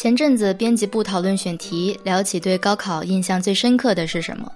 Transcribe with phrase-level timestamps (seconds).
[0.00, 4.50] 前阵子编辑部讨论选题，聊起对高考印象最深刻的是什么。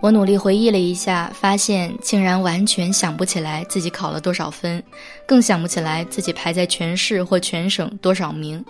[0.00, 4.82] 我努力回忆了一下，发现竟然完全想不起来自己考了多少分，
[5.26, 8.64] 更想不起来自己排在全市或全省多少名。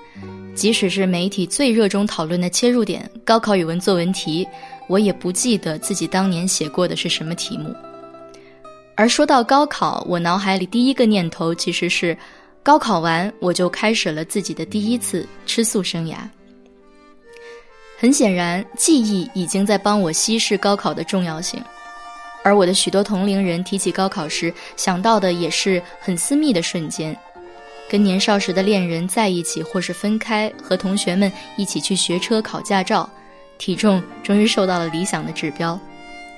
[0.52, 4.44] 即使是媒体最热衷讨论的切入点——高考语文作文题，
[4.88, 7.72] 我也不记得自己当年写过的是什么题目。
[8.96, 12.18] 而说到高考，我脑海里第一个念头其实是：
[12.68, 16.16] 高考完我就开始了自己的第一次吃素生涯。
[17.98, 21.64] 很显然，记忆已经在帮我稀释高考的重要性，
[22.42, 27.16] 而我的许多同龄人提起高考时想到的也是很私密的瞬间，
[27.88, 33.08] 跟年少时的恋人在一起或是分开，和同学们一起去学车考驾照，
[33.56, 35.80] 体重终于瘦到了理想的指标。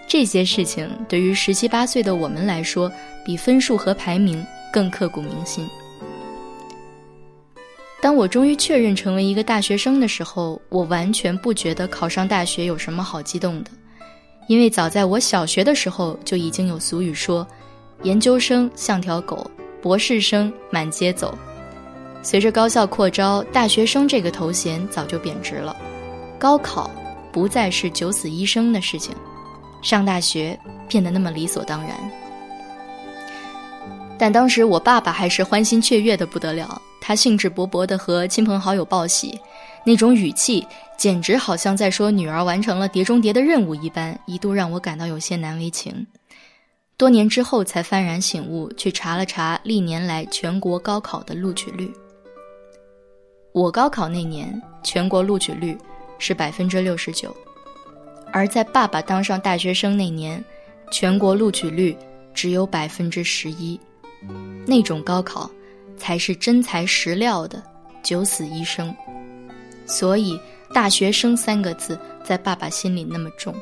[0.07, 2.89] 这些事情对于十七八岁的我们来说，
[3.25, 5.69] 比分数和排名更刻骨铭心。
[8.03, 13.71] 当我终于确认成为一个大学生的时候，我完全不觉得考上大学有什么好激动的，
[14.49, 17.47] 因为早在我小学的时候就已经有俗语说
[18.03, 19.51] ：“研究生像条狗，
[19.83, 21.37] 博士生满街走。”
[22.23, 25.77] 随着高校扩招，大学生这个头衔早就贬值了，
[26.39, 26.91] 高考
[27.31, 29.15] 不再是九死一生的事情，
[29.83, 31.91] 上大学变得那么理所当然。
[34.19, 36.81] 但当时我爸爸还是欢欣雀跃的不得了。
[37.11, 39.37] 他兴致勃勃地和亲朋好友报喜，
[39.85, 40.65] 那种语气
[40.97, 46.07] 简直好像在说女儿完成了碟中谍的任务一般，一度让我感到有些难为情。
[46.97, 51.93] 多年之后才幡然醒悟，去查了查历年来全国高考的录取率。
[53.53, 55.77] 我高考那年全国录取率
[56.17, 57.37] 是百分之六十九，
[58.33, 60.45] 而在爸爸当上大学生那年，
[60.93, 61.97] 全国录取率
[62.33, 63.81] 只有百分之十一。
[64.65, 65.51] 那种高考。
[66.01, 67.63] 才是真材实料的
[68.03, 68.97] 九死一生，
[69.87, 70.41] 所以
[70.73, 73.55] “大学生”三个字在爸爸心里那么重。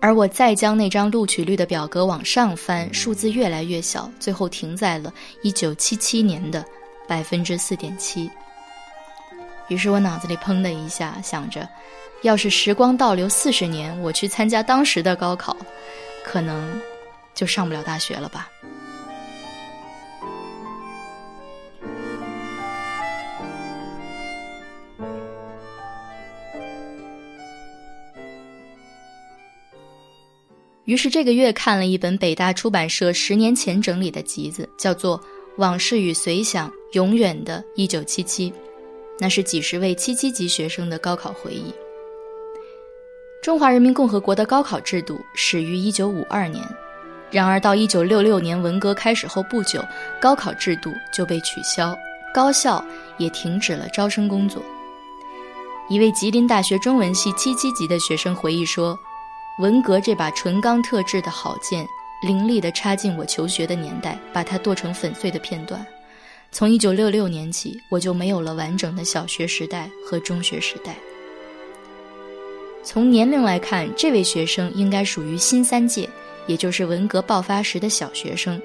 [0.00, 5.10] 而我再将那张录取率的表格往上翻，数字越来越小，最后停在了
[5.42, 6.62] 一九七七年的
[7.08, 8.30] 百分之四点七。
[9.68, 11.66] 于是我脑子里砰的一下，想着，
[12.20, 15.56] 要是时光倒流四十年，我去参加当时的高考，
[16.22, 16.78] 可能
[17.32, 18.50] 就上不了大学了吧。
[30.84, 35.18] 于是这个月看了一本北大出版社十年前整理的集子，叫做
[35.56, 38.50] 《往事与随想：永远的一九七七》，
[39.18, 41.72] 那是几十位七七级学生的高考回忆。
[43.42, 46.62] 中华人民共和国的高考制度始于一九五二年，
[47.30, 49.82] 然而到一九六六年文革开始后不久，
[50.20, 51.96] 高考制度就被取消，
[52.34, 52.84] 高校
[53.16, 54.62] 也停止了招生工作。
[55.88, 58.98] 一位吉林大学中文系七七级的学生回忆说。
[59.58, 61.86] 文革这把纯钢特制的好剑，
[62.22, 65.86] 凌厉地插进我求学的年代，把它剁成粉碎的片段。
[66.50, 70.96] 从一九六六年起，我就没有了完整的小学时代和中学时代。
[72.82, 76.10] 从年龄来看，这位学生应该属于新三届，
[76.48, 78.60] 也就是文革爆发时的小学生。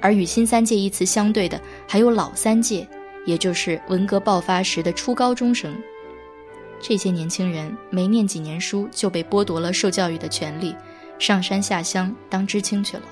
[0.00, 2.84] 而与新三届一词相对的，还有老三届，
[3.26, 5.72] 也就是文革爆发时的初高中生。
[6.80, 10.74] 这些年轻人没念几年书就被剥夺了受教育的权利，
[11.18, 13.02] 上山下乡当知青去了。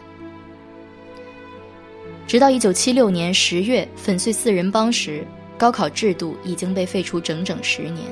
[2.26, 8.04] 直到一九七六年十月粉碎四人帮时，高考制度已经被废除整整十年。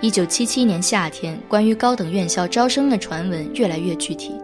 [0.00, 4.34] 一九七七年夏天，关于高等院校招生的传闻越来越具体，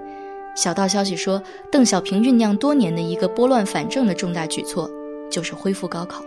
[0.56, 4.90] 小道消息说，邓小平酝酿多年的一个拨乱反正的重大举措，
[5.30, 6.24] 就是恢复高考。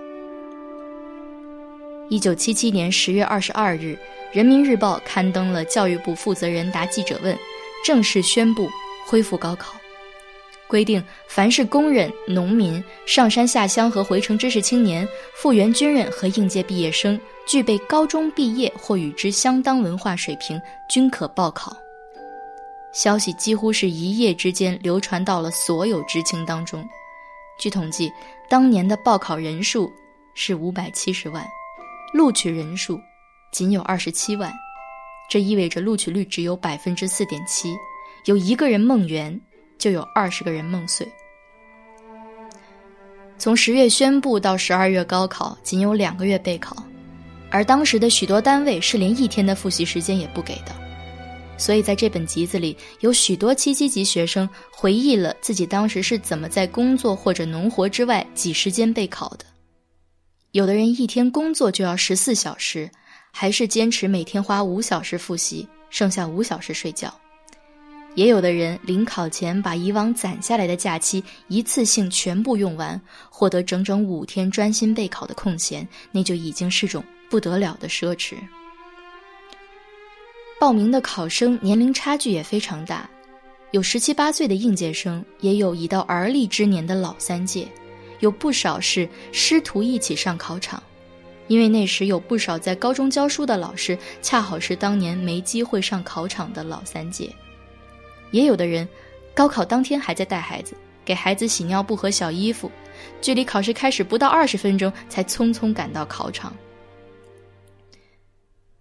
[2.10, 3.98] 一九七七年十月二十二日，
[4.36, 7.38] 《人民日报》刊登了教育部负责人答记者问，
[7.84, 8.70] 正式宣布
[9.06, 9.76] 恢复高考，
[10.70, 15.06] 规定凡是工人、农民、上山下乡和回城知识青年、
[15.36, 21.76] 复员军人和应届毕业生，具备高中毕业或与之相当文化水平，均可报考。
[22.94, 26.88] 消息几乎是一夜之间流传到了所有知青当中。
[27.60, 28.10] 据统计，
[28.48, 29.92] 当年的报考人数
[30.34, 31.46] 是五百七十万。
[32.18, 33.00] 录取人数
[33.52, 34.52] 仅有二十七万，
[35.30, 37.76] 这意味着录取率只有百分之四点七。
[38.26, 39.40] 有一个人梦圆，
[39.78, 41.08] 就有二十个人梦碎。
[43.38, 46.76] 从十月宣布到十二月高考，仅有两个月备考，
[47.52, 50.76] 而当时的许多单位是连一天的复习时间也不给的。
[51.56, 59.46] 所以在这本集子里，有许多七七级学生回忆了自己当时是怎么在工作或者农活之外挤时间备考的。
[60.58, 62.90] 有的人一天工作就要十四小时，
[63.30, 67.14] 还是坚持每天花五小时复习，剩下五小时睡觉。
[68.16, 73.00] 也有的人临考前把以往攒下来的假期一次性全部用完，
[73.30, 78.34] 获得整整五天专心备考的空闲，那就已经是种不得了的奢侈。
[80.60, 83.08] 报名的考生年龄差距也非常大，
[83.74, 87.68] 有十七八岁的应届生，也有已到而立之年的老三届，
[88.20, 90.82] 有不少是师徒一起上考场，
[91.48, 97.30] 因为那时有不少在高中教书的老师，恰好是当年没机会上考场的老三届。
[98.32, 98.88] 也有的人，
[99.34, 100.76] 高考当天还在带孩子，
[101.06, 102.70] 给孩子洗尿布和小衣服，
[103.22, 106.54] 距离考试开始不到二十分钟，才匆匆赶到考场。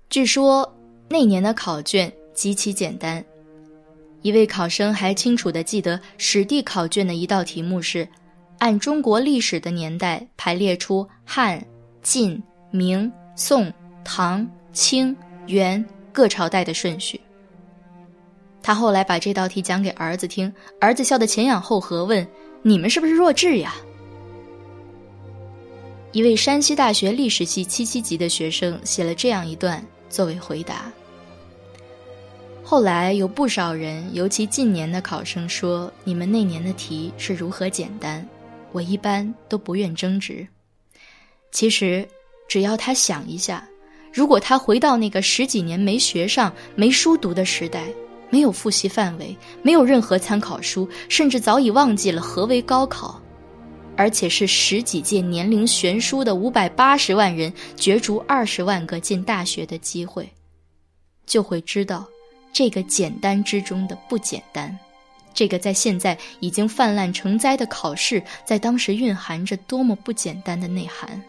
[0.09, 0.75] 据说
[1.09, 3.25] 那年的考卷极其简单，
[4.23, 8.09] 一位考生还清楚地记得史地考卷的一道题目是：
[8.59, 11.63] 按中国历史的年代排列出汉、
[12.03, 13.73] 晋、明、宋、
[14.05, 15.15] 唐、清、
[15.47, 17.21] 元各朝代的顺序。
[18.63, 22.27] 他后来把这道题讲给儿子听，儿子笑得前仰后合，问
[22.63, 23.75] ：“你们是不是弱智呀？”
[26.13, 30.91] 一位山西大学历史系七七级的学生写了这样一段作为回答。
[32.65, 38.27] 后来有不少人，尤其近年的考生说：“你们那年的题是如何简单？”
[38.73, 40.47] 我一般都不愿争执。
[41.51, 42.07] 其实，
[42.49, 43.67] 只要他想一下，
[44.13, 47.85] 如果他回到那个十几年没学上、没书读的时代。
[48.29, 53.23] 没有复习范围，没有任何参考书，甚至早已忘记了何为高考，
[53.97, 60.29] 而且是十几届年龄悬殊的五百八十万人角逐二十万个进大学的机会，
[61.25, 62.05] 就会知道
[62.53, 64.77] 这个简单之中的不简单，
[65.37, 71.23] 这个在现在已经泛滥成灾的考试，在当时蕴含着多么不简单的内涵，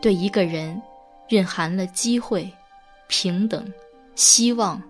[0.00, 0.82] 对一个人
[1.28, 2.50] 蕴含了机会、
[3.06, 3.64] 平等、
[4.16, 4.82] 希望。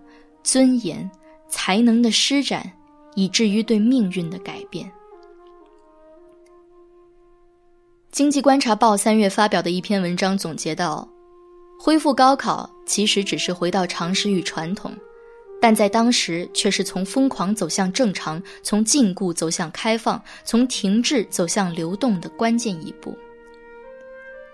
[0.45, 1.09] 尊严、
[1.47, 2.69] 才能的施展，
[3.15, 4.91] 以至于对命运的改变。
[8.11, 11.07] 经济观察报三月发表的一篇文章总结到：
[11.79, 14.91] 恢复高考其实只是回到常识与传统，
[15.63, 23.17] 但在当时却是从疯狂走向正常，从禁锢走向开放，从停滞走向流动的关键一步。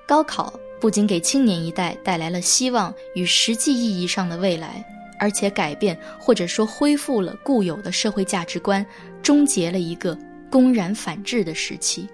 [0.08, 4.86] 高考不仅给青年一代带来了希望与实际意义上的未来。
[5.18, 8.86] 而且改变或者说恢复了固有的社会价值观，
[9.24, 10.16] 终结了一个
[10.52, 12.08] 公然反制的时期。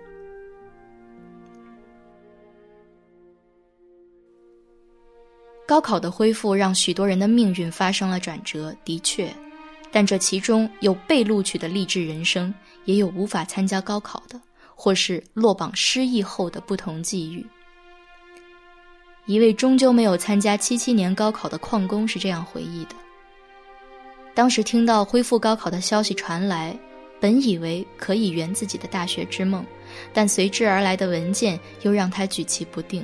[5.68, 9.34] 高考的恢复让许多人的命运发生了转折，的确，
[9.92, 12.54] 但这其中有被录取的励志人生，
[12.84, 14.40] 也有无法参加高考的，
[14.76, 17.44] 或是落榜失意后的不同际遇。
[19.26, 22.92] 一位终究没有参加七七年高考的矿工是这样回忆的：
[24.36, 26.78] 当时听到恢复高考的消息传来，
[27.20, 29.66] 本以为可以圆自己的大学之梦，
[30.14, 33.04] 但随之而来的文件又让他举棋不定。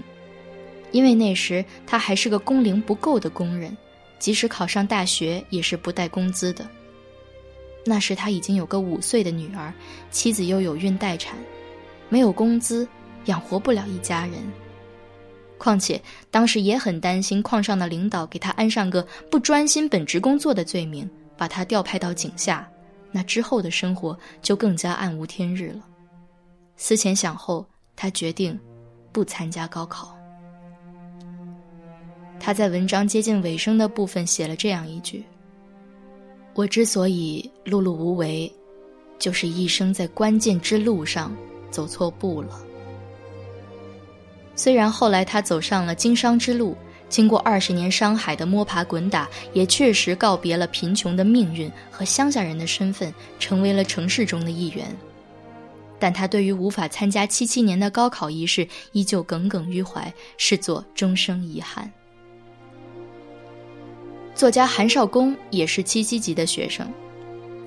[0.91, 3.75] 因为那时他还是个工龄不够的工人，
[4.19, 6.67] 即使考上大学也是不带工资的。
[7.83, 9.73] 那时他已经有个五岁的女儿，
[10.11, 11.35] 妻子又有孕待产，
[12.09, 12.87] 没有工资，
[13.25, 14.35] 养活不了一家人。
[15.57, 22.69] 况且当时也很担心矿上的领导给他安上个不专心本职工作的罪名，把他调派到井下，
[23.11, 25.81] 那之后的生活就更加暗无天日了。
[26.77, 28.59] 思前想后，他决定
[29.11, 30.17] 不参加高考。
[32.41, 35.23] 他在文章接近尾声的部分写了这样一句
[36.55, 38.51] ：“我之所以碌碌无为，
[39.19, 41.31] 就是一生在关键之路上
[41.69, 42.59] 走错步了。”
[44.55, 46.75] 虽然后来他走上了经商之路，
[47.09, 54.87] 经过二十年商海的摸爬滚打，也确实告别了贫穷的命运和乡下人的身份，成为了城市中的一员。
[55.99, 61.91] 但他对于无法参加七七年的高考仪式，依旧耿耿于怀，视作终生遗憾。
[64.41, 66.91] 作家韩少功也是七七级的学生，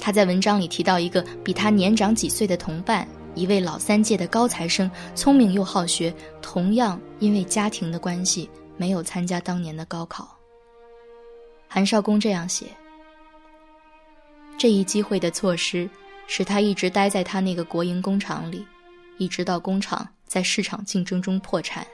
[0.00, 3.06] 他在文章里提到一个比他年长几岁的同伴。
[3.36, 6.12] 一位老三届的高材生，聪明又好学，
[6.42, 10.36] 同样因为家庭的关系没有参加当年的高考。
[11.68, 12.66] 韩少功这样写：
[14.58, 15.88] 这一机会的错失，
[16.26, 18.66] 使他一直待在他那个国营工厂里，
[19.18, 21.86] 一直到工厂在市场竞争中破产，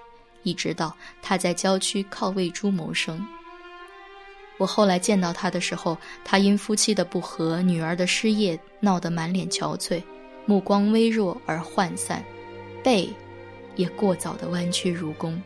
[0.43, 3.23] 一直到他在郊区靠喂猪谋生。
[4.61, 10.03] 我后来见到他的时候，他因夫妻的不和、女儿的失业，闹得满脸憔悴。
[10.45, 12.23] 目光微弱而涣散，
[12.85, 13.09] 背
[13.75, 15.41] 也过早的弯曲如弓。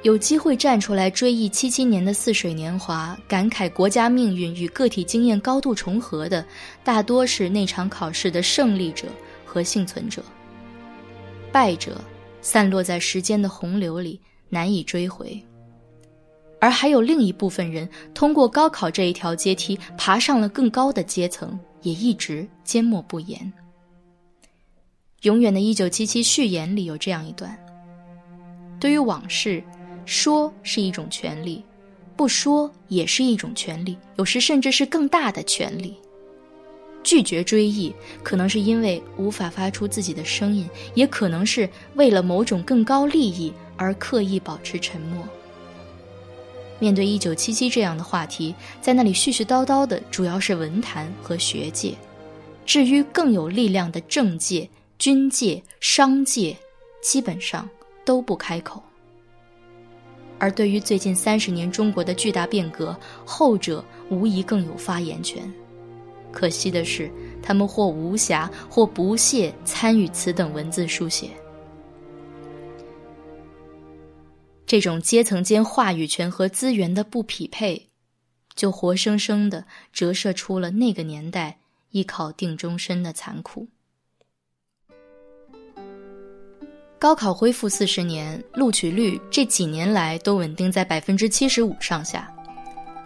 [0.00, 6.42] 有机会站出来追忆七七年的似水年华，感慨国家命运与个体经验高度重合的，
[6.82, 9.08] 大多是那场考试的胜利者
[9.44, 10.22] 和幸存者。
[11.52, 12.00] 败者
[12.40, 15.38] 散落在时间的洪流里，难以追回。
[16.60, 23.40] 而还有另一部分人，通过高考这一条阶梯，爬上了更高的阶层，也一直缄默不言。
[25.22, 27.58] 《永远的一九七七》序言里有这样一段：
[28.78, 29.62] 对于往事。
[30.06, 31.62] 说是一种权利，
[32.16, 35.94] 不说也是一种权利，有时甚至是更大的权利。
[37.04, 45.24] 拒绝追忆，可能是因为无法发出自己的声音，也可能是为了某种更高利益而刻意保持沉默。
[46.80, 51.94] 面对一九七七这样的话题，在那里絮絮叨叨的主要是文坛和学界，
[52.66, 54.68] 至于更有力量的政界、
[54.98, 56.56] 军界、商界，
[57.02, 57.68] 基本上
[58.04, 58.82] 都不开口。
[60.38, 65.42] 而对于最近三十年中国的巨大变革，后者无疑更有发言权。
[66.32, 67.10] 可惜的是，
[67.42, 71.28] 他们或无暇，或不屑参与此等文字书写。
[74.70, 77.88] 这种阶层间话语权和资源的不匹配，
[78.54, 81.58] 就活生生的折射出了那个年代
[81.90, 83.66] 艺考定终身的残酷。
[87.00, 92.32] 高考恢复四十年，录取率这几年来都稳定在百分之七十五上下。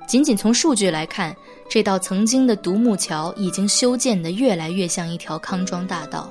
[0.07, 1.35] 仅仅从数据来看，
[1.67, 6.31] 这道曾经的独木桥已经修建的越来越像一条康庄大道。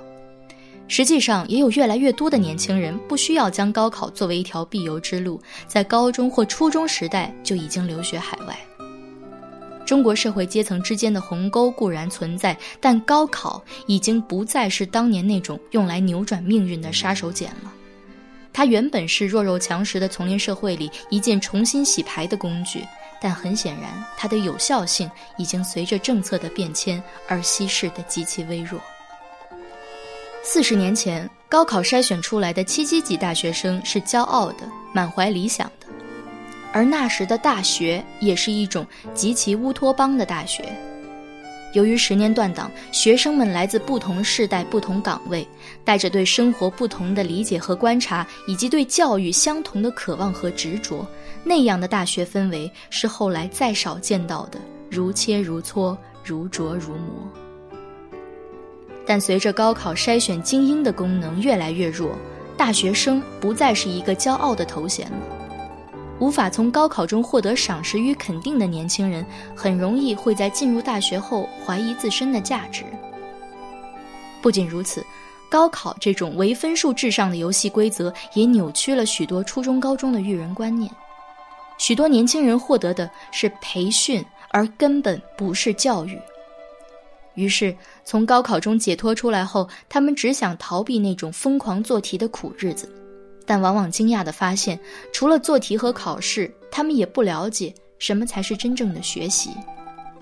[0.87, 8.55] 实际上，也有越来越多的年轻人不需要将高考作为一条必由之路，在高中或初中时代就已经留学海外。
[9.85, 17.73] 中国社会阶层之间的鸿沟固然存在，但高考已经不再是当年那种用来扭转命运的杀手锏了。
[18.51, 22.85] 它原本是弱肉强食的丛林社会里一件重新洗牌的工具，
[23.19, 28.79] 但很显然，它的有效性已经随着政策的变迁而稀释的极其微弱。
[30.45, 35.87] 四十年前，高考筛选出来的七七级大学生是骄傲的，满怀理想的。
[36.73, 40.65] 而那时的大学也是一种极其乌托邦的大学，
[41.73, 45.47] 由于十年断档，学生们来自不同世代、不同岗位，
[45.85, 51.07] 带着对生活不同的理解和观察，以及对教育相同的渴望和执着，
[51.45, 54.59] 那样的大学氛围是后来再少见到的，
[54.91, 57.42] 如切如磋，如琢如磨。
[59.05, 62.17] 但随着高考筛选精英的功能越来越弱，
[62.57, 65.17] 大学生不再是一个骄傲的头衔了。
[66.19, 72.83] 无法从高考中获得赏识与肯定的年轻人，很容易会在进入大学后怀疑自身的价值。
[74.41, 75.05] 不仅如此，
[75.49, 80.89] 高考这种唯分数至上的游戏规则也扭曲了许多初中、高中的育人观念。
[81.77, 86.17] 许多年轻人获得的是培训，而根本不是教育。
[87.35, 92.87] 于是，从高考中解脱出来后，他们只想逃避那种疯狂做题的苦日子。
[93.45, 94.79] 但往往惊讶地发现，
[95.11, 99.49] 除了做题和考试，他们也不了解什么才是真正的学习。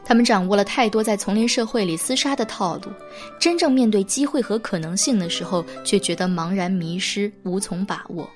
[0.03, 2.91] 他们掌握了太多在丛林社会里厮杀的套路，
[3.39, 8.27] 真正面对机会和可能性的时候，却觉得茫然迷失，无从把握。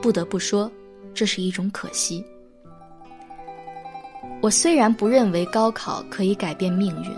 [0.00, 0.70] 不得不说，
[1.12, 2.24] 这是一种可惜。
[4.40, 7.10] 我虽然不认为高考可以改变命运，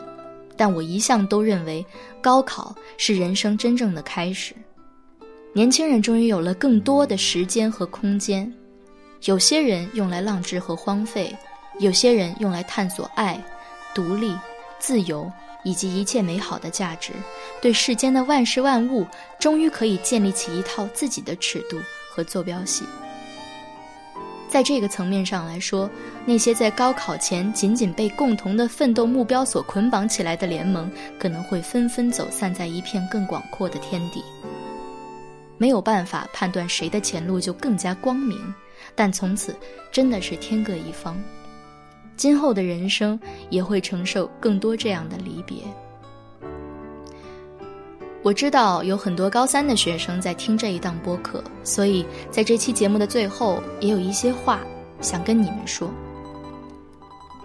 [0.57, 1.85] 但我一向都认为，
[2.21, 4.55] 高考是人生真正的开始。
[5.53, 8.53] 年轻人终于有了更多的时间和空间，
[9.25, 11.37] 有些人用来浪掷和荒废，
[11.79, 13.43] 有些人用来探索爱、
[13.95, 14.35] 独立、
[14.79, 15.31] 自由
[15.63, 17.13] 以及一切美好的价值。
[17.63, 19.07] 对世间的万事万物，
[19.39, 21.79] 终于可以建立起一套自己的尺度
[22.11, 22.85] 和坐标系。
[24.55, 25.91] 在这个层面上来说，
[26.25, 34.23] 那些在高考前仅仅被共同的奋斗目标所捆绑起来的联盟，可能会纷纷走散在一片更广阔的天地。
[35.59, 38.39] 没有办法判断谁的前路就更加光明，
[38.95, 39.57] 但从此
[39.91, 41.21] 真的是天各一方。
[42.17, 43.19] 今后的人生
[43.51, 45.57] 也会承受更多这样的离别。
[48.25, 54.61] 我知道有很多高三的学生在听这一档播客，所以在这期节目的最后，也有一些话
[55.03, 55.91] 想跟你们说。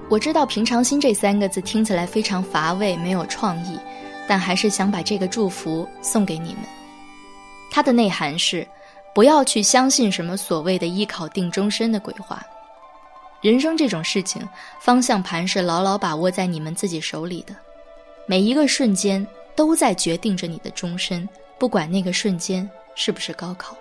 [0.07, 3.77] 我知道“平常心”这三个字听起来非常乏味，没有创意，
[4.25, 6.63] 但还是想把这个祝福送给你们。
[7.69, 8.65] 它的内涵是，
[9.13, 12.41] 不要去相信什么所谓的“依考定终身”的鬼话。
[13.41, 14.47] 人生这种事情，
[14.79, 17.53] 方向盘是牢牢把握在你们自己手里的，
[18.25, 21.27] 每一个瞬间都在决定着你的终身，
[21.57, 23.77] 不管那个瞬间是不是高考。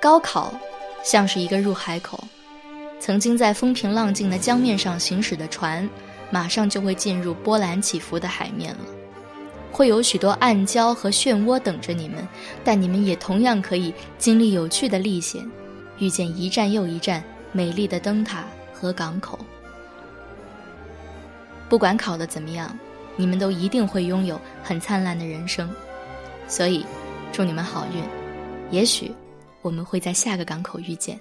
[0.00, 0.54] 高考
[1.02, 2.22] 像是一个入海口，
[2.98, 5.88] 曾经在风平浪静的江面上行驶的船，
[6.30, 8.80] 马上就会进入波澜起伏的海面了。
[9.72, 12.26] 会有许多暗礁和漩涡等着你们，
[12.64, 15.48] 但你们也同样可以经历有趣的历险，
[15.98, 19.38] 遇见一站又一站美丽的灯塔和港口。
[21.68, 22.76] 不管考得怎么样，
[23.20, 25.68] 你们都一定会拥有很灿烂的人生。
[26.48, 26.86] 所以，
[27.30, 28.02] 祝你们好运。
[28.70, 29.12] 也许，
[29.60, 31.20] 我们会在下个港口遇见。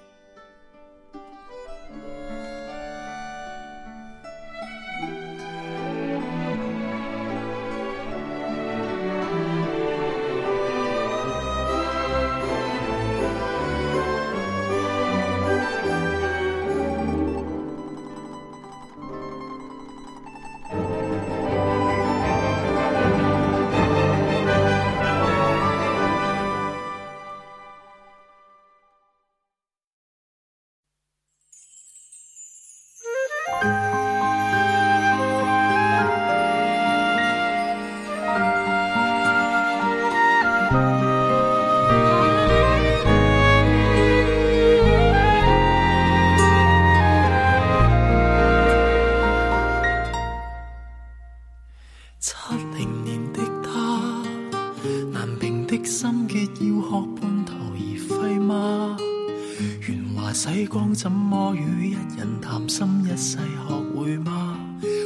[62.19, 64.59] 人谈心一世学会吗？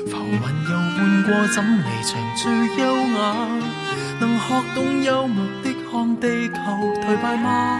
[0.07, 2.51] 浮云又换过怎离场最
[2.83, 3.35] 优雅？
[4.19, 6.55] 能学懂幽默的看地球
[7.03, 7.79] 颓败吗？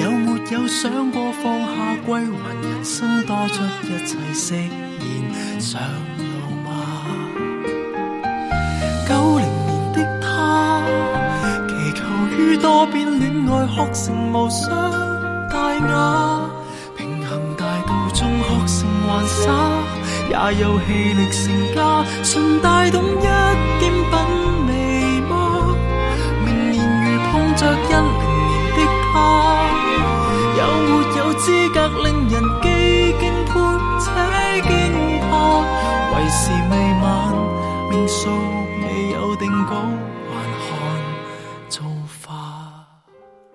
[0.00, 5.80] 有没有想过放下归还人生多出一切释然上
[6.18, 6.22] 路
[6.62, 6.68] 吗？
[9.08, 10.82] 九零年的他，
[11.68, 12.04] 祈求
[12.36, 14.68] 于多变恋爱学成无双
[15.48, 16.39] 大雅。
[18.12, 19.42] 中学成还洒，
[20.30, 21.40] 也有气力成
[21.74, 24.12] 家，顺带懂一点品
[24.66, 24.70] 味
[25.28, 25.32] 吗？
[26.44, 27.96] 明年如碰着一零
[28.48, 28.78] 年的
[29.12, 29.14] 他，
[30.58, 32.66] 有没有资格令人既
[33.18, 33.50] 敬佩
[34.00, 34.04] 且
[34.68, 34.70] 惊
[35.30, 35.32] 怕？
[36.12, 37.06] 为时未晚，
[37.90, 38.18] 命数
[38.82, 39.72] 未有定稿，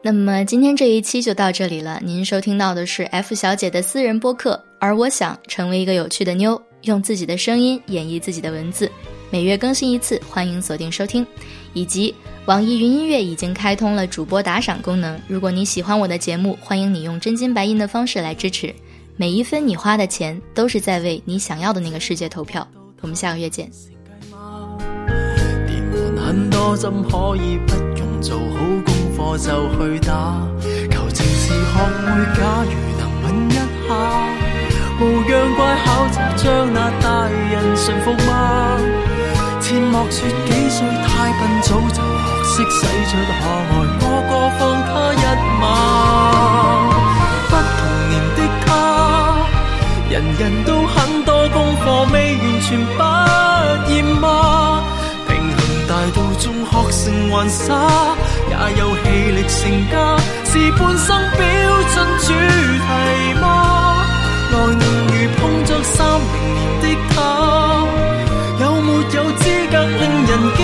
[0.06, 4.64] 那么今天这一期就到这里了，您收听到的是 F 小姐的私人播客。
[4.78, 8.88] 而我想成为一个有趣的妞，用自己的声音演绎自己的文字。
[9.32, 11.26] 每月更新一次，欢迎锁定收听。
[11.74, 12.14] 以及
[12.46, 18.72] 网易云音乐已经开通了主播打赏功能，如果你喜欢我的节目，欢迎你用真金白银的方式来支持。
[19.18, 22.68] 每一分你花的钱，都是在为你想要的那个世界投票。
[23.02, 23.68] 我们下个月见。
[26.16, 28.95] 很多怎可以不用做好
[29.28, 30.38] 我就去打？
[30.92, 32.06] 求情时学会，
[32.38, 33.90] 假如能吻一下。
[35.02, 38.30] 无样怪巧就将那大人驯服吗？
[39.60, 41.10] 切莫说几岁太
[41.40, 43.50] 笨，早就学识使出可爱，
[44.00, 45.26] 我过放他一
[45.60, 45.64] 马。
[47.50, 48.70] 不童年的他，
[50.08, 51.84] 人人都很多功课
[52.14, 53.02] 未完全不
[53.92, 54.24] 厌吗？
[55.28, 55.60] 平衡
[55.90, 57.74] 大道中学成还洒，
[58.72, 61.42] 有气力成家，是半生标
[61.94, 62.88] 准主题
[63.42, 63.44] 吗？
[64.52, 65.98] 来年如碰着三
[66.34, 67.18] 零年的他，
[68.62, 70.60] 有没有资格令人既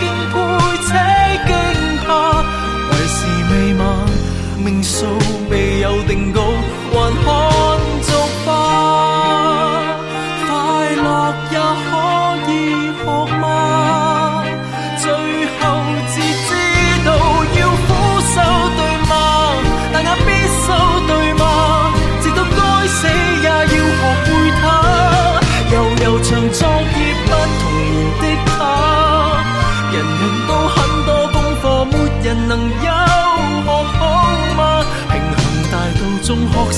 [0.00, 0.34] 敬佩
[0.86, 0.90] 且
[1.46, 1.50] 惊
[2.06, 2.10] 怕？
[2.90, 3.16] 为时
[3.50, 3.80] 未晚，
[4.64, 5.06] 命数
[5.50, 6.40] 未有定稿，
[6.92, 7.26] 还看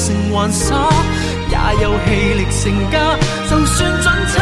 [0.04, 0.66] 成还洒，
[1.48, 2.94] 也有气力成家。
[3.48, 4.36] 就算准抄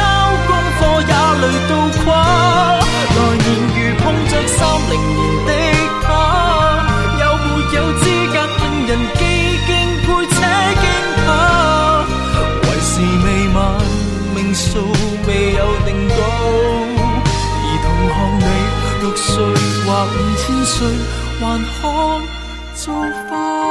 [0.49, 1.71] 功课，也累到
[2.03, 2.07] 垮。
[3.15, 4.59] 来年如碰着三
[4.91, 5.51] 零年的
[6.03, 6.11] 他，
[7.21, 7.47] 有没
[7.77, 9.21] 有资格令人既
[9.67, 9.71] 敬
[10.03, 10.37] 佩且
[10.83, 10.85] 惊
[11.25, 11.29] 怕？
[12.63, 12.93] 为时
[13.25, 13.57] 未晚。
[14.35, 14.67] 命数
[15.27, 16.13] 未有定稿，
[17.63, 18.45] 而同学你
[19.01, 19.31] 六岁
[19.85, 20.75] 或五千岁，
[21.39, 21.43] 还
[21.79, 21.81] 看
[22.75, 22.83] 造
[23.29, 23.62] 化。